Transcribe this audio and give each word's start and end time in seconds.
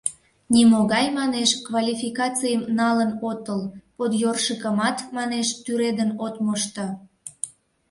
Нимогай, 0.53 1.05
манеш, 1.17 1.49
квалификацийым 1.67 2.63
налын 2.79 3.11
отыл, 3.29 3.61
«подъёршикымат», 3.95 4.97
манеш, 5.17 5.47
тӱредын 5.63 6.11
от 6.25 6.35
мошто. 6.45 6.85